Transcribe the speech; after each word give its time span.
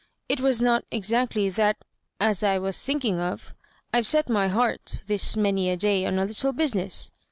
It 0.27 0.41
was 0.41 0.63
not 0.63 0.83
exactly 0.89 1.47
that 1.51 1.77
as 2.19 2.41
I 2.41 2.57
was 2.57 2.81
thinking 2.81 3.19
of; 3.19 3.53
Pve 3.93 4.07
set 4.07 4.29
my 4.29 4.47
hoart, 4.47 4.97
this 5.05 5.37
many 5.37 5.69
a 5.69 5.77
day, 5.77 6.07
on 6.07 6.17
a 6.17 6.25
little 6.25 6.53
business. 6.53 7.11